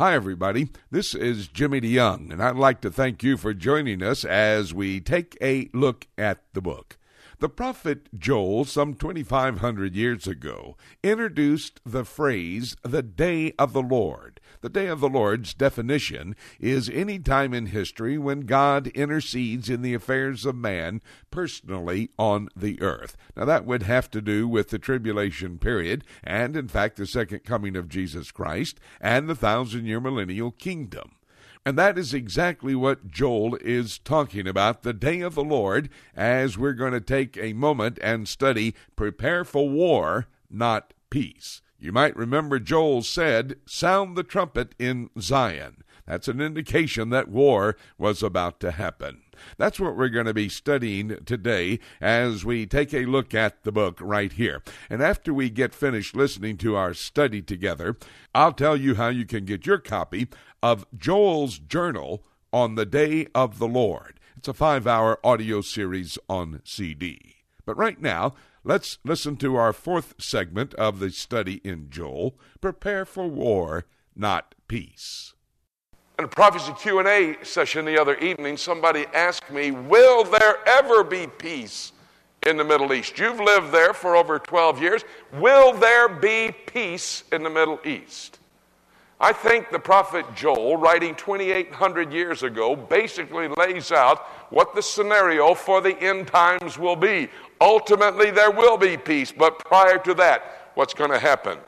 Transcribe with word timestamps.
Hi, 0.00 0.14
everybody. 0.14 0.70
This 0.90 1.14
is 1.14 1.46
Jimmy 1.46 1.82
DeYoung, 1.82 2.32
and 2.32 2.42
I'd 2.42 2.56
like 2.56 2.80
to 2.80 2.90
thank 2.90 3.22
you 3.22 3.36
for 3.36 3.52
joining 3.52 4.02
us 4.02 4.24
as 4.24 4.72
we 4.72 4.98
take 4.98 5.36
a 5.42 5.68
look 5.74 6.06
at 6.16 6.42
the 6.54 6.62
book. 6.62 6.96
The 7.38 7.50
prophet 7.50 8.08
Joel, 8.18 8.64
some 8.64 8.94
2,500 8.94 9.94
years 9.94 10.26
ago, 10.26 10.78
introduced 11.02 11.82
the 11.84 12.06
phrase, 12.06 12.76
the 12.82 13.02
day 13.02 13.52
of 13.58 13.74
the 13.74 13.82
Lord. 13.82 14.39
The 14.60 14.68
day 14.68 14.86
of 14.86 15.00
the 15.00 15.08
Lord's 15.08 15.54
definition 15.54 16.36
is 16.58 16.88
any 16.88 17.18
time 17.18 17.54
in 17.54 17.66
history 17.66 18.18
when 18.18 18.40
God 18.40 18.88
intercedes 18.88 19.70
in 19.70 19.82
the 19.82 19.94
affairs 19.94 20.44
of 20.44 20.54
man 20.56 21.00
personally 21.30 22.10
on 22.18 22.48
the 22.54 22.80
earth. 22.82 23.16
Now, 23.36 23.44
that 23.46 23.64
would 23.64 23.84
have 23.84 24.10
to 24.10 24.20
do 24.20 24.46
with 24.46 24.68
the 24.68 24.78
tribulation 24.78 25.58
period, 25.58 26.04
and 26.22 26.56
in 26.56 26.68
fact, 26.68 26.96
the 26.96 27.06
second 27.06 27.44
coming 27.44 27.76
of 27.76 27.88
Jesus 27.88 28.30
Christ, 28.30 28.80
and 29.00 29.28
the 29.28 29.34
thousand 29.34 29.86
year 29.86 30.00
millennial 30.00 30.50
kingdom. 30.50 31.12
And 31.64 31.76
that 31.76 31.98
is 31.98 32.14
exactly 32.14 32.74
what 32.74 33.08
Joel 33.08 33.56
is 33.56 33.98
talking 33.98 34.48
about 34.48 34.82
the 34.82 34.94
day 34.94 35.20
of 35.20 35.34
the 35.34 35.44
Lord, 35.44 35.90
as 36.16 36.56
we're 36.56 36.72
going 36.72 36.92
to 36.92 37.00
take 37.00 37.36
a 37.36 37.52
moment 37.52 37.98
and 38.02 38.26
study 38.26 38.74
prepare 38.96 39.44
for 39.44 39.68
war, 39.68 40.26
not 40.50 40.94
peace. 41.10 41.60
You 41.80 41.92
might 41.92 42.14
remember 42.14 42.58
Joel 42.58 43.02
said, 43.02 43.56
Sound 43.64 44.14
the 44.14 44.22
trumpet 44.22 44.74
in 44.78 45.08
Zion. 45.18 45.82
That's 46.06 46.28
an 46.28 46.40
indication 46.40 47.08
that 47.10 47.28
war 47.28 47.76
was 47.96 48.22
about 48.22 48.60
to 48.60 48.72
happen. 48.72 49.22
That's 49.56 49.80
what 49.80 49.96
we're 49.96 50.10
going 50.10 50.26
to 50.26 50.34
be 50.34 50.50
studying 50.50 51.24
today 51.24 51.78
as 51.98 52.44
we 52.44 52.66
take 52.66 52.92
a 52.92 53.06
look 53.06 53.32
at 53.32 53.62
the 53.62 53.72
book 53.72 53.98
right 54.02 54.30
here. 54.30 54.62
And 54.90 55.02
after 55.02 55.32
we 55.32 55.48
get 55.48 55.74
finished 55.74 56.14
listening 56.14 56.58
to 56.58 56.76
our 56.76 56.92
study 56.92 57.40
together, 57.40 57.96
I'll 58.34 58.52
tell 58.52 58.76
you 58.76 58.96
how 58.96 59.08
you 59.08 59.24
can 59.24 59.46
get 59.46 59.64
your 59.64 59.78
copy 59.78 60.28
of 60.62 60.86
Joel's 60.94 61.58
Journal 61.58 62.22
on 62.52 62.74
the 62.74 62.86
Day 62.86 63.28
of 63.34 63.58
the 63.58 63.68
Lord. 63.68 64.20
It's 64.36 64.48
a 64.48 64.52
five 64.52 64.86
hour 64.86 65.18
audio 65.24 65.62
series 65.62 66.18
on 66.28 66.60
CD. 66.64 67.36
But 67.64 67.76
right 67.76 68.00
now, 68.00 68.34
let's 68.64 68.98
listen 69.04 69.36
to 69.36 69.56
our 69.56 69.72
fourth 69.72 70.14
segment 70.18 70.74
of 70.74 70.98
the 70.98 71.10
study 71.10 71.60
in 71.64 71.90
Joel 71.90 72.38
Prepare 72.60 73.04
for 73.04 73.26
War, 73.28 73.86
Not 74.16 74.54
Peace. 74.68 75.34
In 76.18 76.24
a 76.24 76.28
prophecy 76.28 76.72
Q&A 76.78 77.38
session 77.42 77.84
the 77.84 77.98
other 77.98 78.16
evening, 78.16 78.56
somebody 78.56 79.06
asked 79.14 79.50
me, 79.50 79.70
"Will 79.70 80.24
there 80.24 80.58
ever 80.66 81.02
be 81.02 81.26
peace 81.26 81.92
in 82.46 82.56
the 82.58 82.64
Middle 82.64 82.92
East? 82.92 83.18
You've 83.18 83.40
lived 83.40 83.72
there 83.72 83.94
for 83.94 84.16
over 84.16 84.38
12 84.38 84.82
years. 84.82 85.04
Will 85.32 85.72
there 85.72 86.08
be 86.08 86.52
peace 86.66 87.24
in 87.32 87.42
the 87.42 87.48
Middle 87.48 87.80
East?" 87.84 88.39
I 89.22 89.34
think 89.34 89.70
the 89.70 89.78
prophet 89.78 90.24
Joel, 90.34 90.78
writing 90.78 91.14
2,800 91.14 92.10
years 92.10 92.42
ago, 92.42 92.74
basically 92.74 93.48
lays 93.48 93.92
out 93.92 94.20
what 94.48 94.74
the 94.74 94.80
scenario 94.80 95.52
for 95.52 95.82
the 95.82 95.94
end 96.00 96.28
times 96.28 96.78
will 96.78 96.96
be. 96.96 97.28
Ultimately, 97.60 98.30
there 98.30 98.50
will 98.50 98.78
be 98.78 98.96
peace, 98.96 99.30
but 99.30 99.58
prior 99.58 99.98
to 99.98 100.14
that, 100.14 100.70
what's 100.74 100.94
going 100.94 101.10
to 101.10 101.18
happen? 101.18 101.58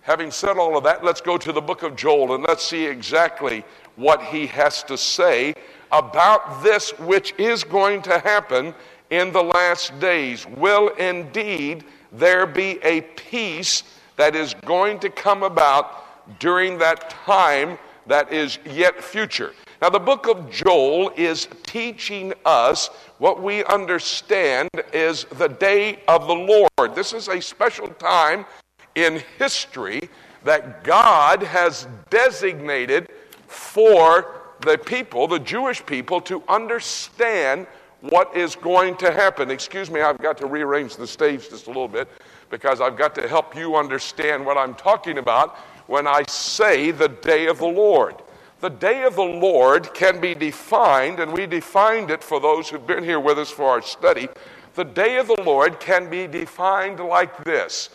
Having 0.00 0.32
said 0.32 0.58
all 0.58 0.76
of 0.76 0.82
that, 0.84 1.04
let's 1.04 1.20
go 1.20 1.38
to 1.38 1.52
the 1.52 1.60
book 1.60 1.84
of 1.84 1.94
Joel 1.94 2.34
and 2.34 2.42
let's 2.42 2.64
see 2.64 2.84
exactly 2.84 3.64
what 3.94 4.20
he 4.24 4.48
has 4.48 4.82
to 4.84 4.98
say 4.98 5.54
about 5.92 6.64
this 6.64 6.90
which 6.98 7.32
is 7.38 7.62
going 7.62 8.02
to 8.02 8.18
happen 8.18 8.74
in 9.10 9.32
the 9.32 9.42
last 9.42 9.96
days. 10.00 10.46
Will 10.56 10.88
indeed 10.96 11.84
there 12.10 12.46
be 12.46 12.80
a 12.82 13.02
peace 13.02 13.84
that 14.16 14.34
is 14.34 14.54
going 14.66 14.98
to 14.98 15.10
come 15.10 15.44
about 15.44 16.07
during 16.38 16.78
that 16.78 17.10
time 17.10 17.78
that 18.06 18.32
is 18.32 18.58
yet 18.64 19.02
future. 19.02 19.52
Now, 19.80 19.90
the 19.90 20.00
book 20.00 20.26
of 20.26 20.50
Joel 20.50 21.12
is 21.16 21.46
teaching 21.62 22.32
us 22.44 22.88
what 23.18 23.42
we 23.42 23.64
understand 23.64 24.68
is 24.92 25.24
the 25.32 25.48
day 25.48 26.00
of 26.08 26.26
the 26.26 26.34
Lord. 26.34 26.96
This 26.96 27.12
is 27.12 27.28
a 27.28 27.40
special 27.40 27.88
time 27.88 28.44
in 28.96 29.22
history 29.38 30.08
that 30.42 30.82
God 30.82 31.42
has 31.42 31.86
designated 32.10 33.08
for 33.46 34.40
the 34.60 34.78
people, 34.78 35.28
the 35.28 35.38
Jewish 35.38 35.84
people, 35.86 36.20
to 36.22 36.42
understand 36.48 37.66
what 38.00 38.36
is 38.36 38.56
going 38.56 38.96
to 38.96 39.12
happen. 39.12 39.50
Excuse 39.50 39.90
me, 39.90 40.00
I've 40.00 40.18
got 40.18 40.38
to 40.38 40.46
rearrange 40.46 40.96
the 40.96 41.06
stage 41.06 41.50
just 41.50 41.66
a 41.66 41.70
little 41.70 41.88
bit 41.88 42.08
because 42.50 42.80
I've 42.80 42.96
got 42.96 43.14
to 43.16 43.28
help 43.28 43.54
you 43.56 43.76
understand 43.76 44.44
what 44.44 44.56
I'm 44.56 44.74
talking 44.74 45.18
about 45.18 45.56
when 45.88 46.06
I 46.06 46.22
say 46.28 46.92
the 46.92 47.08
day 47.08 47.46
of 47.46 47.58
the 47.58 47.66
Lord. 47.66 48.14
The 48.60 48.68
day 48.68 49.02
of 49.02 49.16
the 49.16 49.22
Lord 49.22 49.92
can 49.94 50.20
be 50.20 50.34
defined, 50.34 51.18
and 51.18 51.32
we 51.32 51.46
defined 51.46 52.10
it 52.10 52.22
for 52.22 52.40
those 52.40 52.68
who've 52.68 52.86
been 52.86 53.04
here 53.04 53.20
with 53.20 53.38
us 53.38 53.50
for 53.50 53.64
our 53.64 53.82
study. 53.82 54.28
The 54.74 54.84
day 54.84 55.16
of 55.16 55.26
the 55.26 55.42
Lord 55.42 55.80
can 55.80 56.08
be 56.08 56.28
defined 56.28 57.00
like 57.00 57.44
this 57.44 57.90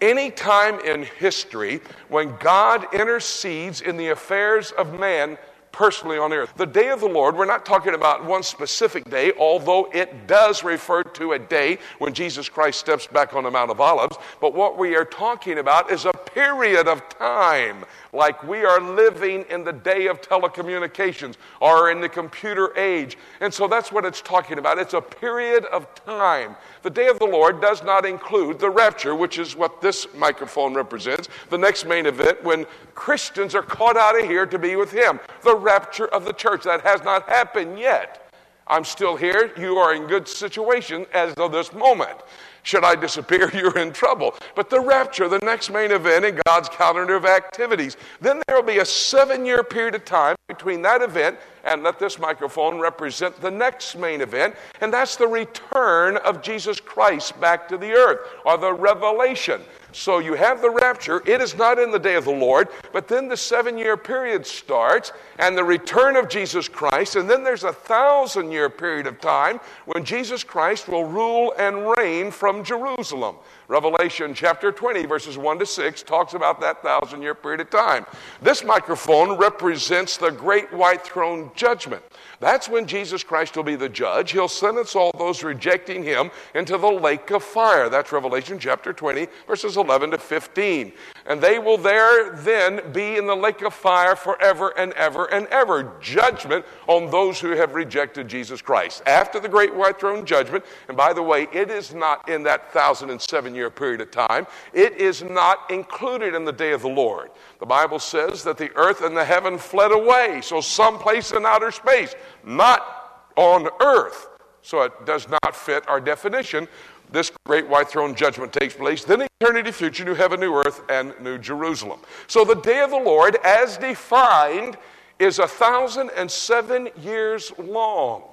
any 0.00 0.30
time 0.30 0.78
in 0.80 1.02
history 1.02 1.80
when 2.08 2.36
God 2.38 2.86
intercedes 2.94 3.80
in 3.80 3.96
the 3.96 4.08
affairs 4.08 4.70
of 4.72 4.98
man 4.98 5.38
personally 5.78 6.18
on 6.18 6.32
earth. 6.32 6.52
The 6.56 6.66
day 6.66 6.88
of 6.88 6.98
the 6.98 7.06
Lord, 7.06 7.36
we're 7.36 7.44
not 7.44 7.64
talking 7.64 7.94
about 7.94 8.24
one 8.24 8.42
specific 8.42 9.08
day, 9.08 9.30
although 9.38 9.88
it 9.92 10.26
does 10.26 10.64
refer 10.64 11.04
to 11.04 11.34
a 11.34 11.38
day 11.38 11.78
when 11.98 12.12
Jesus 12.12 12.48
Christ 12.48 12.80
steps 12.80 13.06
back 13.06 13.32
on 13.32 13.44
the 13.44 13.50
Mount 13.52 13.70
of 13.70 13.80
Olives. 13.80 14.16
But 14.40 14.54
what 14.54 14.76
we 14.76 14.96
are 14.96 15.04
talking 15.04 15.58
about 15.58 15.92
is 15.92 16.04
a 16.04 16.12
period 16.12 16.88
of 16.88 17.08
time, 17.10 17.84
like 18.12 18.42
we 18.42 18.64
are 18.64 18.80
living 18.80 19.44
in 19.50 19.64
the 19.64 19.72
day 19.72 20.06
of 20.06 20.20
telecommunications 20.20 21.36
or 21.60 21.90
in 21.90 22.00
the 22.00 22.08
computer 22.08 22.76
age. 22.76 23.18
And 23.40 23.52
so 23.52 23.68
that's 23.68 23.92
what 23.92 24.04
it's 24.04 24.22
talking 24.22 24.58
about. 24.58 24.78
It's 24.78 24.94
a 24.94 25.00
period 25.00 25.64
of 25.66 25.92
time. 26.04 26.56
The 26.82 26.90
day 26.90 27.08
of 27.08 27.18
the 27.18 27.26
Lord 27.26 27.60
does 27.60 27.82
not 27.82 28.06
include 28.06 28.58
the 28.58 28.70
rapture, 28.70 29.14
which 29.14 29.38
is 29.38 29.56
what 29.56 29.80
this 29.80 30.06
microphone 30.14 30.74
represents, 30.74 31.28
the 31.50 31.58
next 31.58 31.86
main 31.86 32.06
event 32.06 32.42
when 32.42 32.66
Christians 32.94 33.54
are 33.54 33.62
caught 33.62 33.96
out 33.96 34.18
of 34.18 34.26
here 34.26 34.46
to 34.46 34.58
be 34.58 34.76
with 34.76 34.92
Him. 34.92 35.20
The 35.42 35.56
rapture 35.56 36.08
of 36.08 36.24
the 36.24 36.32
church. 36.32 36.64
That 36.64 36.82
has 36.82 37.02
not 37.02 37.28
happened 37.28 37.78
yet. 37.78 38.30
I'm 38.66 38.84
still 38.84 39.16
here. 39.16 39.50
You 39.56 39.78
are 39.78 39.94
in 39.94 40.06
good 40.06 40.28
situation 40.28 41.06
as 41.14 41.32
of 41.34 41.52
this 41.52 41.72
moment. 41.72 42.18
Should 42.68 42.84
I 42.84 42.96
disappear, 42.96 43.50
you're 43.54 43.78
in 43.78 43.94
trouble. 43.94 44.34
But 44.54 44.68
the 44.68 44.78
rapture, 44.78 45.26
the 45.26 45.38
next 45.38 45.70
main 45.70 45.90
event 45.90 46.26
in 46.26 46.38
God's 46.46 46.68
calendar 46.68 47.14
of 47.14 47.24
activities, 47.24 47.96
then 48.20 48.42
there 48.46 48.56
will 48.56 48.62
be 48.62 48.80
a 48.80 48.84
seven 48.84 49.46
year 49.46 49.64
period 49.64 49.94
of 49.94 50.04
time 50.04 50.36
between 50.48 50.82
that 50.82 51.00
event 51.00 51.38
and 51.64 51.82
let 51.82 51.98
this 51.98 52.18
microphone 52.18 52.78
represent 52.78 53.40
the 53.40 53.50
next 53.50 53.96
main 53.96 54.20
event, 54.20 54.54
and 54.82 54.92
that's 54.92 55.16
the 55.16 55.26
return 55.26 56.18
of 56.18 56.42
Jesus 56.42 56.78
Christ 56.78 57.40
back 57.40 57.68
to 57.68 57.78
the 57.78 57.90
earth, 57.90 58.20
or 58.44 58.58
the 58.58 58.74
revelation. 58.74 59.62
So 59.92 60.18
you 60.18 60.34
have 60.34 60.60
the 60.60 60.70
rapture. 60.70 61.22
It 61.26 61.40
is 61.40 61.56
not 61.56 61.78
in 61.78 61.90
the 61.90 61.98
day 61.98 62.14
of 62.14 62.24
the 62.24 62.30
Lord, 62.30 62.68
but 62.92 63.08
then 63.08 63.26
the 63.26 63.36
seven 63.36 63.78
year 63.78 63.96
period 63.96 64.46
starts 64.46 65.12
and 65.38 65.56
the 65.56 65.64
return 65.64 66.14
of 66.16 66.28
Jesus 66.28 66.68
Christ. 66.68 67.16
And 67.16 67.28
then 67.28 67.42
there's 67.42 67.64
a 67.64 67.72
thousand 67.72 68.52
year 68.52 68.68
period 68.68 69.06
of 69.06 69.20
time 69.20 69.60
when 69.86 70.04
Jesus 70.04 70.44
Christ 70.44 70.88
will 70.88 71.04
rule 71.04 71.54
and 71.58 71.90
reign 71.96 72.30
from 72.30 72.62
Jerusalem. 72.62 73.36
Revelation 73.68 74.32
chapter 74.34 74.72
20, 74.72 75.04
verses 75.06 75.36
1 75.36 75.58
to 75.58 75.66
6, 75.66 76.02
talks 76.02 76.34
about 76.34 76.60
that 76.60 76.82
thousand 76.82 77.22
year 77.22 77.34
period 77.34 77.60
of 77.60 77.70
time. 77.70 78.06
This 78.42 78.64
microphone 78.64 79.36
represents 79.36 80.16
the 80.16 80.30
great 80.30 80.72
white 80.72 81.02
throne 81.02 81.50
judgment. 81.54 82.02
That's 82.40 82.68
when 82.68 82.86
Jesus 82.86 83.24
Christ 83.24 83.56
will 83.56 83.64
be 83.64 83.74
the 83.74 83.88
judge. 83.88 84.30
He'll 84.30 84.46
sentence 84.46 84.94
all 84.94 85.10
those 85.18 85.42
rejecting 85.42 86.04
him 86.04 86.30
into 86.54 86.78
the 86.78 86.88
lake 86.88 87.30
of 87.30 87.42
fire. 87.42 87.88
That's 87.88 88.12
Revelation 88.12 88.60
chapter 88.60 88.92
20, 88.92 89.26
verses 89.48 89.76
11 89.76 90.12
to 90.12 90.18
15. 90.18 90.92
And 91.26 91.40
they 91.40 91.58
will 91.58 91.78
there 91.78 92.30
then 92.36 92.92
be 92.92 93.16
in 93.16 93.26
the 93.26 93.34
lake 93.34 93.62
of 93.62 93.74
fire 93.74 94.14
forever 94.14 94.72
and 94.78 94.92
ever 94.92 95.26
and 95.26 95.48
ever. 95.48 95.92
Judgment 96.00 96.64
on 96.86 97.10
those 97.10 97.40
who 97.40 97.50
have 97.50 97.74
rejected 97.74 98.28
Jesus 98.28 98.62
Christ. 98.62 99.02
After 99.06 99.40
the 99.40 99.48
great 99.48 99.74
white 99.74 99.98
throne 99.98 100.24
judgment, 100.24 100.64
and 100.86 100.96
by 100.96 101.12
the 101.12 101.22
way, 101.22 101.48
it 101.52 101.70
is 101.70 101.92
not 101.92 102.28
in 102.28 102.44
that 102.44 102.72
thousand 102.72 103.10
and 103.10 103.20
seven 103.20 103.54
year 103.54 103.68
period 103.68 104.00
of 104.00 104.12
time, 104.12 104.46
it 104.72 104.94
is 104.94 105.24
not 105.24 105.68
included 105.70 106.34
in 106.34 106.44
the 106.44 106.52
day 106.52 106.70
of 106.70 106.82
the 106.82 106.88
Lord. 106.88 107.30
The 107.58 107.66
Bible 107.66 107.98
says 107.98 108.44
that 108.44 108.56
the 108.56 108.70
earth 108.76 109.02
and 109.02 109.16
the 109.16 109.24
heaven 109.24 109.58
fled 109.58 109.90
away. 109.90 110.40
So, 110.42 110.60
someplace 110.60 111.32
in 111.32 111.44
outer 111.44 111.72
space, 111.72 112.14
not 112.44 113.30
on 113.36 113.68
earth. 113.80 114.28
So, 114.62 114.82
it 114.82 115.06
does 115.06 115.28
not 115.28 115.56
fit 115.56 115.88
our 115.88 116.00
definition. 116.00 116.68
This 117.10 117.32
great 117.46 117.66
white 117.66 117.88
throne 117.88 118.14
judgment 118.14 118.52
takes 118.52 118.74
place. 118.74 119.04
Then, 119.04 119.26
eternity 119.40 119.70
future, 119.70 120.04
new 120.04 120.14
heaven, 120.14 120.40
new 120.40 120.54
earth, 120.54 120.82
and 120.90 121.14
new 121.20 121.38
Jerusalem. 121.38 122.00
So, 122.26 122.44
the 122.44 122.56
day 122.56 122.80
of 122.80 122.90
the 122.90 122.98
Lord, 122.98 123.36
as 123.44 123.78
defined, 123.78 124.76
is 125.18 125.38
a 125.38 125.48
thousand 125.48 126.10
and 126.16 126.30
seven 126.30 126.88
years 127.00 127.52
long. 127.58 128.24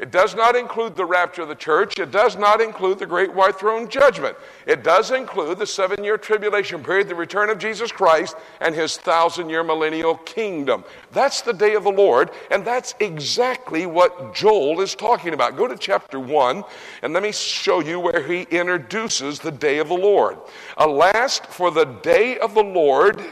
It 0.00 0.10
does 0.10 0.34
not 0.34 0.56
include 0.56 0.96
the 0.96 1.04
rapture 1.04 1.42
of 1.42 1.48
the 1.48 1.54
church. 1.54 1.98
It 1.98 2.10
does 2.10 2.34
not 2.34 2.62
include 2.62 2.98
the 2.98 3.04
great 3.04 3.34
white 3.34 3.58
throne 3.58 3.86
judgment. 3.86 4.34
It 4.66 4.82
does 4.82 5.10
include 5.10 5.58
the 5.58 5.66
seven 5.66 6.02
year 6.02 6.16
tribulation 6.16 6.82
period, 6.82 7.06
the 7.06 7.14
return 7.14 7.50
of 7.50 7.58
Jesus 7.58 7.92
Christ, 7.92 8.34
and 8.62 8.74
his 8.74 8.96
thousand 8.96 9.50
year 9.50 9.62
millennial 9.62 10.16
kingdom. 10.16 10.84
That's 11.12 11.42
the 11.42 11.52
day 11.52 11.74
of 11.74 11.84
the 11.84 11.90
Lord, 11.90 12.30
and 12.50 12.64
that's 12.64 12.94
exactly 13.00 13.84
what 13.84 14.34
Joel 14.34 14.80
is 14.80 14.94
talking 14.94 15.34
about. 15.34 15.58
Go 15.58 15.68
to 15.68 15.76
chapter 15.76 16.18
1, 16.18 16.64
and 17.02 17.12
let 17.12 17.22
me 17.22 17.30
show 17.30 17.80
you 17.80 18.00
where 18.00 18.22
he 18.22 18.44
introduces 18.44 19.38
the 19.38 19.52
day 19.52 19.80
of 19.80 19.88
the 19.88 19.94
Lord. 19.94 20.38
Alas, 20.78 21.40
for 21.40 21.70
the 21.70 21.84
day 21.84 22.38
of 22.38 22.54
the 22.54 22.64
Lord 22.64 23.22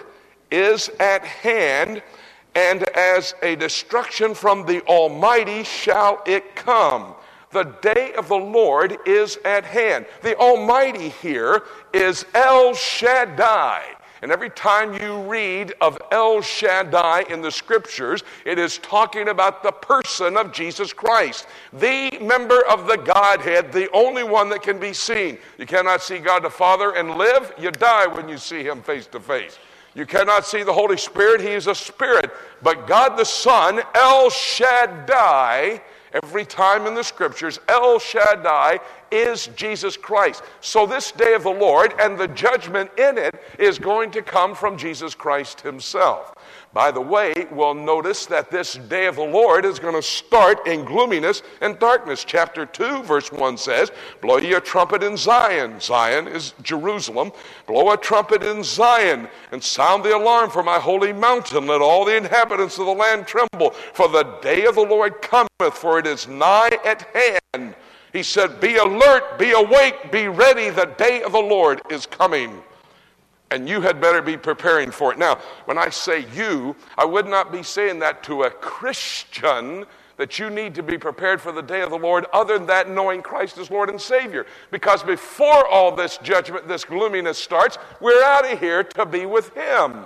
is 0.51 0.91
at 1.01 1.25
hand 1.25 2.03
and 2.59 2.83
as 2.97 3.37
a 3.43 3.55
destruction 3.55 4.35
from 4.35 4.67
the 4.67 4.83
Almighty 4.87 5.63
shall 5.63 6.21
it 6.27 6.57
come. 6.57 7.15
The 7.53 7.63
day 7.81 8.15
of 8.15 8.27
the 8.27 8.37
Lord 8.37 8.99
is 9.07 9.39
at 9.45 9.65
hand. 9.65 10.07
The 10.23 10.37
Almighty 10.37 11.11
here 11.11 11.63
is 11.95 12.27
El 12.35 12.75
Shaddai. 12.75 13.85
And 14.23 14.33
every 14.33 14.51
time 14.51 14.93
you 15.01 15.23
read 15.23 15.73
of 15.81 15.97
El 16.11 16.43
Shaddai 16.43 17.27
in 17.31 17.43
the 17.43 17.53
scriptures, 17.53 18.25
it 18.45 18.59
is 18.59 18.79
talking 18.79 19.29
about 19.29 19.63
the 19.63 19.71
person 19.71 20.37
of 20.37 20.53
Jesus 20.53 20.93
Christ, 20.93 21.47
the 21.73 22.19
member 22.21 22.67
of 22.69 22.89
the 22.89 22.97
Godhead, 22.97 23.71
the 23.71 23.89
only 23.93 24.25
one 24.25 24.49
that 24.49 24.63
can 24.63 24.81
be 24.81 24.93
seen. 24.93 25.39
You 25.59 25.67
cannot 25.67 26.03
see 26.03 26.19
God 26.19 26.43
the 26.43 26.51
Father 26.51 26.91
and 26.97 27.15
live, 27.15 27.55
you 27.57 27.71
die 27.71 28.09
when 28.09 28.29
you 28.29 28.37
see 28.37 28.65
Him 28.65 28.83
face 28.83 29.07
to 29.07 29.21
face. 29.21 29.61
You 29.95 30.07
cannot 30.07 30.47
see 30.47 30.63
the 30.63 30.73
Holy 30.73 30.97
Spirit, 30.97 31.41
He 31.41 31.49
is 31.49 31.67
a 31.67 31.75
spirit. 31.75 32.31
But 32.63 32.87
God 32.87 33.17
the 33.17 33.25
Son, 33.25 33.81
El 33.95 34.31
Shaddai, 34.31 35.83
every 36.13 36.45
time 36.45 36.87
in 36.87 36.95
the 36.95 37.05
scriptures, 37.05 37.59
El 37.69 37.99
Shaddai 37.99 38.79
is 39.11 39.49
Jesus 39.49 39.97
Christ. 39.97 40.43
So 40.61 40.87
this 40.87 41.13
day 41.13 41.35
of 41.35 41.43
the 41.43 41.51
Lord 41.51 41.95
and 42.01 42.19
the 42.19 42.29
judgment 42.29 42.91
in 42.99 43.19
it 43.19 43.41
is 43.59 43.79
going 43.79 44.11
to 44.13 44.23
come 44.23 44.55
from 44.55 44.77
Jesus 44.77 45.15
Christ 45.15 45.61
Himself. 45.61 46.35
By 46.75 46.91
the 46.91 47.01
way, 47.01 47.33
we'll 47.51 47.75
notice 47.75 48.27
that 48.27 48.51
this 48.51 48.75
day 48.75 49.07
of 49.07 49.17
the 49.17 49.25
Lord 49.25 49.65
is 49.65 49.79
going 49.79 49.95
to 49.95 50.03
start 50.03 50.67
in 50.67 50.85
gloominess 50.85 51.43
and 51.63 51.79
darkness. 51.79 52.25
Chapter 52.25 52.67
2, 52.67 53.05
verse 53.05 53.33
1 53.33 53.57
says, 53.57 53.91
Blow 54.21 54.37
ye 54.37 54.53
a 54.53 54.61
trumpet 54.61 55.03
in 55.03 55.17
Zion. 55.17 55.81
Zion 55.81 56.29
is 56.29 56.53
Jerusalem. 56.63 57.33
Blow 57.67 57.93
a 57.93 57.97
trumpet 57.97 58.43
in 58.43 58.63
Zion 58.63 59.29
and 59.51 59.65
sound 59.65 60.05
the 60.05 60.15
alarm 60.15 60.51
for 60.51 60.63
my 60.63 60.79
holy 60.79 61.13
mountain. 61.13 61.67
Let 61.67 61.81
all 61.81 62.05
the 62.05 62.17
inhabitants 62.17 62.79
of 62.79 62.85
the 62.85 62.93
land 62.93 63.27
tremble, 63.27 63.71
for 63.95 64.09
the 64.09 64.25
day 64.43 64.67
of 64.67 64.75
the 64.75 64.83
Lord 64.83 65.23
cometh, 65.23 65.49
for 65.73 65.99
it 65.99 66.07
is 66.07 66.29
nigh 66.29 66.79
at 66.85 67.03
hand. 67.55 67.75
He 68.13 68.23
said, 68.23 68.61
Be 68.61 68.77
alert, 68.77 69.39
be 69.39 69.53
awake, 69.53 70.13
be 70.13 70.29
ready. 70.29 70.69
The 70.69 70.95
day 70.99 71.23
of 71.23 71.33
the 71.33 71.39
Lord 71.39 71.81
is 71.91 72.05
coming 72.05 72.63
and 73.51 73.69
you 73.69 73.81
had 73.81 74.01
better 74.01 74.21
be 74.21 74.37
preparing 74.37 74.91
for 74.91 75.13
it. 75.13 75.19
Now, 75.19 75.37
when 75.65 75.79
I 75.79 75.89
say 75.89 76.27
you, 76.35 76.77
I 76.97 77.05
would 77.05 77.27
not 77.27 77.51
be 77.53 77.63
saying 77.63 77.99
that 78.01 78.23
to 78.25 78.45
a 78.45 78.51
Christian 78.51 79.87
that 80.19 80.39
you 80.39 80.51
need 80.51 80.75
to 80.75 80.83
be 80.83 80.99
prepared 80.99 81.41
for 81.41 81.53
the 81.53 81.63
day 81.63 81.81
of 81.81 81.91
the 81.91 81.99
Lord, 81.99 82.27
other 82.33 82.59
than 82.59 82.67
that, 82.67 82.91
knowing 82.91 83.23
Christ 83.23 83.57
as 83.57 83.71
Lord 83.71 83.89
and 83.89 84.01
Savior. 84.01 84.47
Because 84.71 85.03
before 85.03 85.67
all 85.67 85.95
this 85.95 86.19
judgment, 86.19 86.67
this 86.67 86.85
gloominess 86.85 87.39
starts, 87.39 87.79
we're 88.01 88.23
out 88.25 88.51
of 88.51 88.59
here 88.59 88.83
to 88.83 89.07
be 89.07 89.27
with 89.27 89.55
Him. 89.55 90.05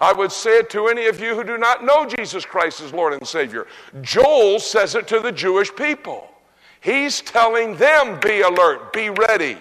I 0.00 0.12
would 0.12 0.32
say 0.32 0.58
it 0.58 0.70
to 0.70 0.88
any 0.88 1.06
of 1.06 1.20
you 1.20 1.34
who 1.34 1.44
do 1.44 1.58
not 1.58 1.84
know 1.84 2.06
Jesus 2.06 2.44
Christ 2.44 2.80
as 2.80 2.92
Lord 2.92 3.12
and 3.12 3.26
Savior. 3.26 3.66
Joel 4.00 4.58
says 4.58 4.94
it 4.94 5.06
to 5.08 5.20
the 5.20 5.32
Jewish 5.32 5.74
people. 5.74 6.28
He's 6.80 7.20
telling 7.20 7.76
them, 7.76 8.18
be 8.20 8.40
alert, 8.40 8.92
be 8.92 9.10
ready. 9.10 9.58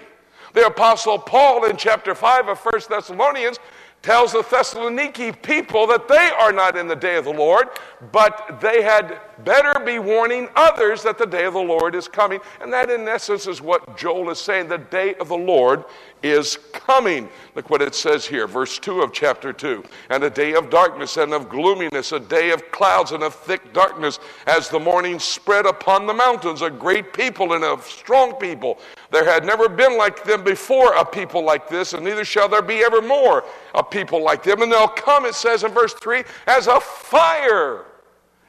The 0.55 0.67
Apostle 0.67 1.19
Paul 1.19 1.65
in 1.65 1.75
chapter 1.75 2.15
5 2.15 2.47
of 2.47 2.59
1 2.59 2.81
Thessalonians 2.89 3.59
tells 4.01 4.31
the 4.31 4.41
Thessaloniki 4.41 5.41
people 5.41 5.85
that 5.87 6.07
they 6.07 6.31
are 6.39 6.53
not 6.53 6.77
in 6.77 6.87
the 6.87 6.95
day 6.95 7.17
of 7.17 7.25
the 7.25 7.33
Lord, 7.33 7.67
but 8.13 8.61
they 8.61 8.81
had 8.81 9.19
better 9.43 9.77
be 9.83 9.99
warning 9.99 10.47
others 10.55 11.03
that 11.03 11.17
the 11.17 11.25
day 11.25 11.43
of 11.43 11.55
the 11.55 11.59
Lord 11.59 11.93
is 11.93 12.07
coming. 12.07 12.39
And 12.61 12.71
that, 12.71 12.89
in 12.89 13.05
essence, 13.05 13.47
is 13.47 13.61
what 13.61 13.97
Joel 13.97 14.29
is 14.29 14.39
saying. 14.39 14.69
The 14.69 14.77
day 14.77 15.15
of 15.15 15.27
the 15.27 15.35
Lord 15.35 15.83
is 16.25 16.57
coming. 16.73 17.29
Look 17.55 17.69
what 17.69 17.81
it 17.81 17.93
says 17.93 18.25
here, 18.25 18.47
verse 18.47 18.79
2 18.79 19.01
of 19.01 19.13
chapter 19.13 19.53
2. 19.53 19.83
And 20.09 20.23
a 20.23 20.29
day 20.29 20.53
of 20.55 20.69
darkness 20.69 21.17
and 21.17 21.33
of 21.33 21.49
gloominess, 21.49 22.11
a 22.11 22.19
day 22.19 22.51
of 22.51 22.71
clouds 22.71 23.11
and 23.11 23.23
of 23.23 23.35
thick 23.35 23.73
darkness, 23.73 24.19
as 24.47 24.69
the 24.69 24.79
morning 24.79 25.19
spread 25.19 25.65
upon 25.65 26.07
the 26.07 26.13
mountains, 26.13 26.61
a 26.61 26.69
great 26.69 27.13
people 27.13 27.53
and 27.53 27.63
a 27.63 27.81
strong 27.83 28.33
people. 28.33 28.79
There 29.11 29.25
had 29.25 29.45
never 29.45 29.69
been 29.69 29.97
like 29.97 30.23
them 30.23 30.43
before 30.43 30.93
a 30.93 31.05
people 31.05 31.43
like 31.43 31.69
this, 31.69 31.93
and 31.93 32.03
neither 32.03 32.25
shall 32.25 32.49
there 32.49 32.61
be 32.61 32.83
ever 32.83 33.01
more 33.01 33.45
a 33.73 33.83
people 33.83 34.23
like 34.23 34.43
them. 34.43 34.61
And 34.61 34.71
they'll 34.71 34.87
come, 34.87 35.25
it 35.25 35.35
says 35.35 35.63
in 35.63 35.71
verse 35.71 35.93
3, 35.93 36.23
as 36.47 36.67
a 36.67 36.79
fire 36.79 37.85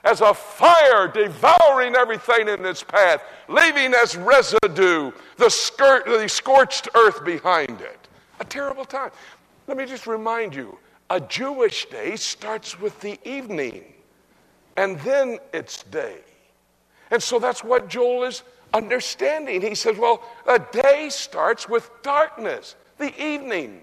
as 0.07 0.21
a 0.21 0.33
fire 0.33 1.09
devouring 1.09 1.97
everything 1.97 2.49
in 2.49 2.65
its 2.65 2.83
path, 2.83 3.23
leaving 3.49 3.93
as 3.93 4.17
residue 4.17 5.11
the, 5.37 5.51
skirt, 5.51 6.07
the 6.07 6.29
scorched 6.29 6.89
earth 6.95 7.25
behind 7.25 7.81
it. 7.81 7.99
A 8.39 8.45
terrible 8.45 8.85
time. 8.85 9.11
Let 9.67 9.77
me 9.77 9.85
just 9.85 10.07
remind 10.07 10.55
you 10.55 10.79
a 11.11 11.21
Jewish 11.21 11.87
day 11.87 12.15
starts 12.15 12.79
with 12.79 12.99
the 13.01 13.19
evening, 13.29 13.83
and 14.77 14.99
then 15.01 15.39
it's 15.53 15.83
day. 15.85 16.19
And 17.11 17.21
so 17.21 17.41
that's 17.41 17.65
what 17.65 17.89
Joel 17.89 18.25
is 18.25 18.45
understanding. 18.75 19.61
He 19.61 19.75
says, 19.75 19.99
well, 19.99 20.23
a 20.47 20.61
day 20.61 21.09
starts 21.11 21.69
with 21.69 21.91
darkness, 22.03 22.77
the 22.99 23.13
evening. 23.21 23.83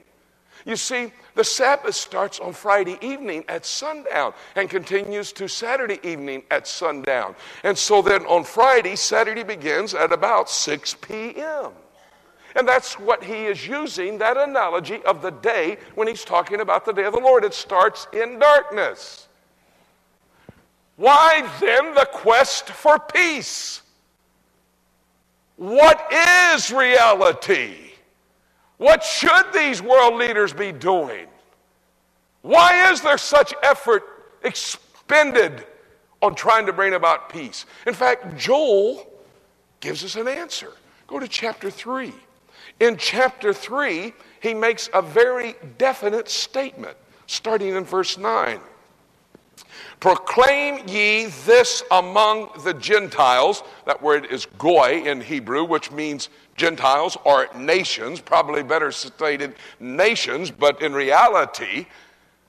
You 0.65 0.75
see, 0.75 1.11
the 1.35 1.43
Sabbath 1.43 1.95
starts 1.95 2.39
on 2.39 2.53
Friday 2.53 2.97
evening 3.01 3.43
at 3.49 3.65
sundown 3.65 4.33
and 4.55 4.69
continues 4.69 5.33
to 5.33 5.47
Saturday 5.47 5.99
evening 6.03 6.43
at 6.51 6.67
sundown. 6.67 7.35
And 7.63 7.77
so 7.77 8.01
then 8.01 8.25
on 8.25 8.43
Friday, 8.43 8.95
Saturday 8.95 9.43
begins 9.43 9.93
at 9.93 10.13
about 10.13 10.49
6 10.49 10.95
p.m. 11.01 11.71
And 12.55 12.67
that's 12.67 12.99
what 12.99 13.23
he 13.23 13.45
is 13.45 13.67
using, 13.67 14.19
that 14.19 14.37
analogy 14.37 15.01
of 15.03 15.21
the 15.21 15.31
day 15.31 15.77
when 15.95 16.07
he's 16.07 16.23
talking 16.23 16.61
about 16.61 16.85
the 16.85 16.93
day 16.93 17.03
of 17.03 17.13
the 17.13 17.19
Lord. 17.19 17.43
It 17.43 17.53
starts 17.53 18.07
in 18.13 18.39
darkness. 18.39 19.27
Why 20.95 21.49
then 21.59 21.95
the 21.95 22.07
quest 22.11 22.69
for 22.69 22.99
peace? 22.99 23.81
What 25.55 26.11
is 26.55 26.71
reality? 26.71 27.92
What 28.77 29.03
should 29.03 29.53
these 29.53 29.81
world 29.81 30.15
leaders 30.15 30.53
be 30.53 30.71
doing? 30.71 31.27
Why 32.41 32.91
is 32.91 33.01
there 33.01 33.17
such 33.17 33.53
effort 33.63 34.03
expended 34.43 35.65
on 36.21 36.35
trying 36.35 36.65
to 36.65 36.73
bring 36.73 36.93
about 36.93 37.29
peace? 37.29 37.65
In 37.87 37.93
fact, 37.93 38.37
Joel 38.37 39.07
gives 39.79 40.03
us 40.03 40.15
an 40.15 40.27
answer. 40.27 40.71
Go 41.07 41.19
to 41.19 41.27
chapter 41.27 41.69
3. 41.69 42.13
In 42.79 42.97
chapter 42.97 43.53
3, 43.53 44.13
he 44.41 44.53
makes 44.53 44.89
a 44.93 45.01
very 45.01 45.55
definite 45.77 46.27
statement, 46.29 46.97
starting 47.27 47.75
in 47.75 47.83
verse 47.83 48.17
9. 48.17 48.59
Proclaim 50.03 50.85
ye 50.85 51.27
this 51.45 51.81
among 51.89 52.49
the 52.65 52.73
Gentiles. 52.73 53.63
That 53.85 54.01
word 54.01 54.25
is 54.25 54.45
goy 54.57 55.01
in 55.05 55.21
Hebrew, 55.21 55.63
which 55.63 55.91
means 55.91 56.27
Gentiles 56.57 57.17
or 57.23 57.47
nations, 57.55 58.19
probably 58.19 58.63
better 58.63 58.91
stated 58.91 59.55
nations, 59.79 60.51
but 60.51 60.81
in 60.81 60.91
reality, 60.93 61.85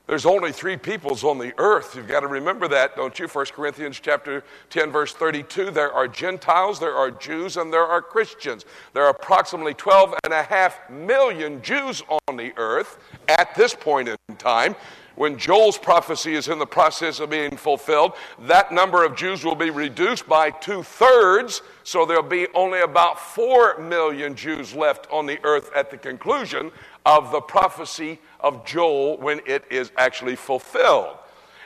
there's 0.09 0.27
only 0.27 0.51
three 0.51 0.77
peoples 0.77 1.23
on 1.23 1.39
the 1.39 1.55
earth. 1.57 1.95
You've 1.95 2.09
got 2.09 2.21
to 2.21 2.27
remember 2.27 2.67
that, 2.67 2.97
don't 2.97 3.17
you? 3.21 3.29
1 3.29 3.47
Corinthians 3.53 4.01
chapter 4.01 4.43
10 4.71 4.91
verse 4.91 5.15
32, 5.15 5.71
there 5.71 5.93
are 5.93 6.09
Gentiles, 6.09 6.81
there 6.81 6.97
are 6.97 7.13
Jews, 7.13 7.57
and 7.57 7.73
there 7.73 7.87
are 7.87 8.03
Christians. 8.03 8.65
There 8.95 9.05
are 9.05 9.11
approximately 9.11 9.75
12 9.75 10.13
and 10.25 10.33
a 10.33 10.43
half 10.43 10.91
million 10.91 11.63
Jews 11.63 12.03
on 12.27 12.37
the 12.37 12.53
earth 12.57 12.99
at 13.29 13.55
this 13.55 13.75
point 13.75 14.09
in 14.09 14.17
time 14.39 14.75
when 15.17 15.39
Joel's 15.39 15.79
prophecy 15.79 16.35
is 16.35 16.49
in 16.49 16.59
the 16.59 16.67
process 16.67 17.21
of 17.21 17.31
being 17.31 17.57
fulfilled, 17.57 18.15
that 18.41 18.73
number 18.73 19.05
of 19.05 19.17
Jews 19.17 19.45
will 19.45 19.55
be 19.55 19.71
reduced 19.71 20.29
by 20.29 20.51
two 20.51 20.83
thirds, 20.83 21.63
so 21.85 22.05
there'll 22.05 22.23
be 22.23 22.49
only 22.55 22.81
about 22.81 23.21
four 23.21 23.79
million 23.79 24.35
Jews 24.35 24.75
left 24.75 25.07
on 25.11 25.27
the 25.27 25.39
earth 25.45 25.71
at 25.75 25.91
the 25.91 25.99
conclusion 25.99 26.73
of 27.07 27.31
the 27.31 27.41
prophecy 27.41 28.19
of 28.41 28.65
Joel 28.65 29.19
when 29.19 29.41
it 29.47 29.65
is 29.71 29.93
actually 29.97 30.37
fulfilled. 30.37 31.17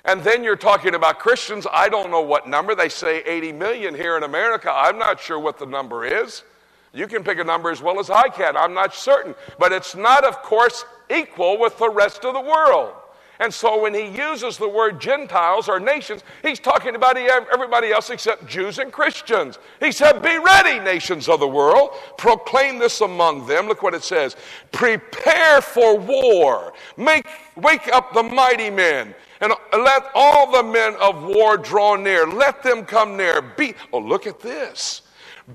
And 0.04 0.22
then 0.22 0.44
you're 0.44 0.56
talking 0.56 0.94
about 0.94 1.18
Christians. 1.18 1.66
I 1.70 1.88
don't 1.88 2.10
know 2.10 2.22
what 2.22 2.48
number. 2.48 2.74
They 2.74 2.88
say 2.88 3.22
80 3.24 3.52
million 3.52 3.94
here 3.94 4.16
in 4.16 4.22
America. 4.22 4.70
I'm 4.72 4.98
not 4.98 5.20
sure 5.20 5.38
what 5.38 5.58
the 5.58 5.66
number 5.66 6.04
is. 6.04 6.44
You 6.92 7.06
can 7.06 7.22
pick 7.22 7.38
a 7.38 7.44
number 7.44 7.70
as 7.70 7.82
well 7.82 8.00
as 8.00 8.08
I 8.08 8.28
can. 8.28 8.56
I'm 8.56 8.72
not 8.72 8.94
certain. 8.94 9.34
But 9.58 9.72
it's 9.72 9.94
not, 9.94 10.24
of 10.24 10.42
course, 10.42 10.84
equal 11.10 11.58
with 11.58 11.78
the 11.78 11.90
rest 11.90 12.24
of 12.24 12.32
the 12.34 12.40
world. 12.40 12.94
And 13.40 13.54
so 13.54 13.80
when 13.80 13.94
he 13.94 14.06
uses 14.08 14.58
the 14.58 14.68
word 14.68 15.00
Gentiles 15.00 15.68
or 15.68 15.78
nations, 15.78 16.24
he's 16.42 16.58
talking 16.58 16.96
about 16.96 17.16
everybody 17.16 17.92
else 17.92 18.10
except 18.10 18.46
Jews 18.46 18.78
and 18.78 18.92
Christians. 18.92 19.58
He 19.78 19.92
said, 19.92 20.22
Be 20.22 20.38
ready, 20.38 20.80
nations 20.80 21.28
of 21.28 21.38
the 21.38 21.48
world. 21.48 21.90
Proclaim 22.16 22.78
this 22.78 23.00
among 23.00 23.46
them. 23.46 23.68
Look 23.68 23.82
what 23.82 23.94
it 23.94 24.02
says 24.02 24.34
Prepare 24.72 25.60
for 25.60 25.96
war. 25.96 26.72
Make, 26.96 27.26
wake 27.56 27.88
up 27.92 28.12
the 28.12 28.24
mighty 28.24 28.70
men. 28.70 29.14
And 29.40 29.52
let 29.72 30.10
all 30.16 30.50
the 30.50 30.64
men 30.64 30.96
of 31.00 31.22
war 31.22 31.56
draw 31.56 31.94
near. 31.94 32.26
Let 32.26 32.64
them 32.64 32.84
come 32.84 33.16
near. 33.16 33.40
Beat. 33.40 33.76
Oh, 33.92 34.00
look 34.00 34.26
at 34.26 34.40
this. 34.40 35.02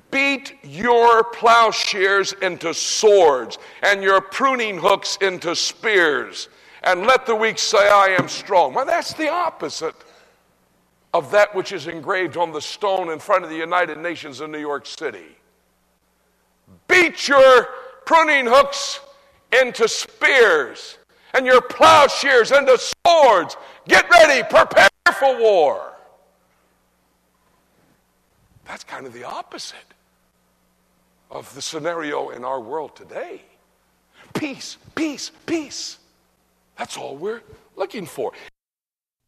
Beat 0.09 0.55
your 0.63 1.25
plowshares 1.25 2.31
into 2.41 2.73
swords 2.73 3.59
and 3.83 4.01
your 4.01 4.21
pruning 4.21 4.77
hooks 4.77 5.17
into 5.21 5.53
spears 5.53 6.47
and 6.83 7.05
let 7.05 7.25
the 7.25 7.35
weak 7.35 7.57
say, 7.57 7.77
I 7.77 8.15
am 8.19 8.27
strong. 8.27 8.73
Well, 8.73 8.85
that's 8.85 9.13
the 9.13 9.29
opposite 9.29 9.95
of 11.13 11.31
that 11.31 11.53
which 11.55 11.71
is 11.71 11.87
engraved 11.87 12.37
on 12.37 12.51
the 12.51 12.61
stone 12.61 13.09
in 13.09 13.19
front 13.19 13.43
of 13.43 13.49
the 13.49 13.55
United 13.55 13.97
Nations 13.97 14.41
in 14.41 14.51
New 14.51 14.59
York 14.59 14.85
City. 14.85 15.37
Beat 16.87 17.27
your 17.27 17.67
pruning 18.05 18.45
hooks 18.45 18.99
into 19.61 19.87
spears 19.87 20.97
and 21.33 21.45
your 21.45 21.61
plowshares 21.61 22.51
into 22.51 22.77
swords. 23.05 23.55
Get 23.87 24.09
ready, 24.09 24.43
prepare 24.49 24.89
for 25.13 25.39
war. 25.39 25.93
That's 28.65 28.83
kind 28.83 29.05
of 29.05 29.13
the 29.13 29.23
opposite 29.23 29.77
of 31.29 31.53
the 31.53 31.61
scenario 31.61 32.29
in 32.29 32.43
our 32.43 32.59
world 32.59 32.95
today. 32.95 33.41
Peace, 34.33 34.77
peace, 34.95 35.31
peace. 35.45 35.99
That's 36.77 36.97
all 36.97 37.15
we're 37.15 37.43
looking 37.75 38.05
for. 38.05 38.33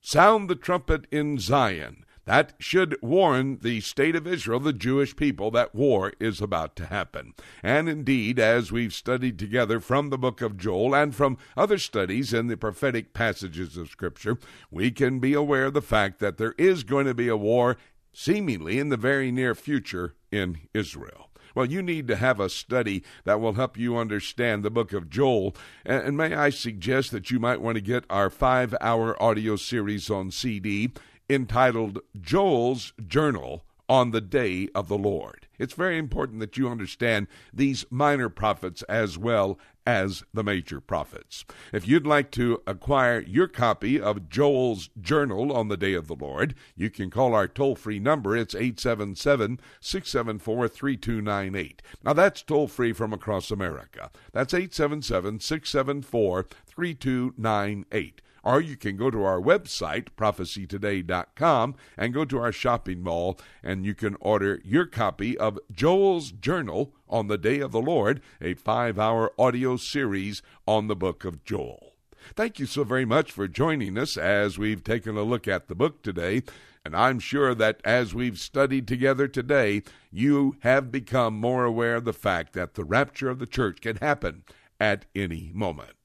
Sound 0.01 0.49
the 0.49 0.55
trumpet 0.55 1.07
in 1.11 1.39
Zion. 1.39 2.05
That 2.25 2.53
should 2.57 2.97
warn 3.03 3.59
the 3.61 3.81
state 3.81 4.15
of 4.15 4.25
Israel, 4.25 4.59
the 4.59 4.73
Jewish 4.73 5.15
people, 5.15 5.51
that 5.51 5.75
war 5.75 6.13
is 6.19 6.41
about 6.41 6.75
to 6.77 6.87
happen. 6.87 7.35
And 7.61 7.87
indeed, 7.87 8.39
as 8.39 8.71
we've 8.71 8.93
studied 8.93 9.37
together 9.37 9.79
from 9.79 10.09
the 10.09 10.17
book 10.17 10.41
of 10.41 10.57
Joel 10.57 10.95
and 10.95 11.13
from 11.15 11.37
other 11.55 11.77
studies 11.77 12.33
in 12.33 12.47
the 12.47 12.57
prophetic 12.57 13.13
passages 13.13 13.77
of 13.77 13.89
Scripture, 13.89 14.39
we 14.71 14.89
can 14.89 15.19
be 15.19 15.33
aware 15.33 15.65
of 15.65 15.75
the 15.75 15.83
fact 15.83 16.19
that 16.19 16.37
there 16.37 16.55
is 16.57 16.83
going 16.83 17.05
to 17.05 17.13
be 17.13 17.27
a 17.27 17.37
war, 17.37 17.77
seemingly 18.11 18.79
in 18.79 18.89
the 18.89 18.97
very 18.97 19.31
near 19.31 19.53
future, 19.53 20.15
in 20.31 20.61
Israel. 20.73 21.24
Well, 21.55 21.65
you 21.65 21.81
need 21.81 22.07
to 22.09 22.17
have 22.17 22.39
a 22.39 22.49
study 22.49 23.03
that 23.23 23.39
will 23.39 23.53
help 23.53 23.77
you 23.77 23.97
understand 23.97 24.63
the 24.63 24.69
book 24.69 24.91
of 24.91 25.09
Joel. 25.09 25.55
And, 25.85 26.17
may 26.17 26.35
I 26.35 26.49
suggest 26.49 27.11
that 27.11 27.31
you 27.31 27.39
might 27.39 27.61
want 27.61 27.75
to 27.75 27.81
get 27.81 28.03
our 28.09 28.29
five 28.29 28.75
hour 28.81 29.21
audio 29.23 29.55
series 29.55 30.09
on 30.09 30.31
CD 30.31 30.91
entitled 31.29 31.99
Joel's 32.19 32.93
Journal 33.07 33.63
on 33.87 34.11
the 34.11 34.21
Day 34.21 34.69
of 34.73 34.87
the 34.87 34.97
Lord. 34.97 35.47
It's 35.57 35.73
very 35.73 35.97
important 35.97 36.39
that 36.39 36.57
you 36.57 36.67
understand 36.67 37.27
these 37.53 37.85
minor 37.89 38.29
prophets 38.29 38.81
as 38.83 39.17
well 39.17 39.57
as 39.85 40.23
the 40.33 40.43
major 40.43 40.81
prophets. 40.81 41.45
If 41.71 41.87
you'd 41.87 42.07
like 42.07 42.31
to 42.31 42.61
acquire 42.65 43.19
your 43.21 43.47
copy 43.47 43.99
of 44.01 44.29
Joel's 44.29 44.89
Journal 44.99 45.53
on 45.53 45.67
the 45.67 45.77
Day 45.77 45.93
of 45.93 46.07
the 46.07 46.15
Lord, 46.15 46.55
you 46.75 46.89
can 46.89 47.09
call 47.09 47.33
our 47.35 47.47
toll 47.47 47.75
free 47.75 47.99
number. 47.99 48.35
It's 48.35 48.55
877 48.55 49.59
674 49.79 50.67
3298. 50.67 51.81
Now, 52.03 52.13
that's 52.13 52.41
toll 52.41 52.67
free 52.67 52.93
from 52.93 53.13
across 53.13 53.51
America. 53.51 54.09
That's 54.33 54.53
877 54.53 55.39
674 55.39 56.47
3298 56.65 58.21
or 58.45 58.61
you 58.61 58.77
can 58.77 58.95
go 58.95 59.09
to 59.09 59.23
our 59.23 59.41
website, 59.41 60.09
prophecytoday.com, 60.15 61.75
and 61.97 62.13
go 62.13 62.23
to 62.23 62.37
our 62.37 62.51
shopping 62.51 63.01
mall, 63.01 63.39
and 63.63 63.85
you 63.85 63.95
can 63.95 64.15
order 64.21 64.61
your 64.63 64.85
copy 64.85 65.37
of 65.37 65.59
Joel's 65.71 66.31
Journal 66.31 66.93
on 67.09 67.27
the 67.27 67.37
Day 67.37 67.59
of 67.59 67.71
the 67.71 67.81
Lord, 67.81 68.21
a 68.39 68.53
five 68.53 68.99
hour 68.99 69.33
audio 69.39 69.75
series 69.77 70.43
on 70.67 70.87
the 70.87 70.95
book 70.95 71.25
of 71.25 71.43
Joel. 71.43 71.93
Thank 72.35 72.59
you 72.59 72.65
so 72.65 72.83
very 72.83 73.05
much 73.05 73.31
for 73.31 73.47
joining 73.47 73.97
us 73.97 74.17
as 74.17 74.57
we've 74.57 74.83
taken 74.83 75.17
a 75.17 75.23
look 75.23 75.47
at 75.47 75.67
the 75.67 75.75
book 75.75 76.01
today. 76.01 76.43
And 76.83 76.95
I'm 76.95 77.19
sure 77.19 77.55
that 77.55 77.81
as 77.83 78.13
we've 78.13 78.37
studied 78.37 78.87
together 78.87 79.27
today, 79.27 79.81
you 80.11 80.55
have 80.59 80.91
become 80.91 81.35
more 81.35 81.65
aware 81.65 81.95
of 81.95 82.05
the 82.05 82.13
fact 82.13 82.53
that 82.53 82.75
the 82.75 82.83
rapture 82.83 83.29
of 83.29 83.39
the 83.39 83.47
church 83.47 83.81
can 83.81 83.97
happen 83.97 84.43
at 84.79 85.05
any 85.15 85.51
moment. 85.53 86.04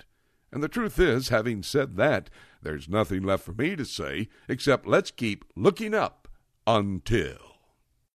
And 0.53 0.63
the 0.63 0.69
truth 0.69 0.99
is, 0.99 1.29
having 1.29 1.63
said 1.63 1.97
that, 1.97 2.31
there's 2.63 2.89
nothing 2.89 3.23
left 3.23 3.45
for 3.45 3.53
me 3.53 3.77
to 3.77 3.85
say 3.85 4.29
except 4.49 4.87
let's 4.87 5.11
keep 5.11 5.45
looking 5.55 5.95
up 5.95 6.29
until. 6.67 7.50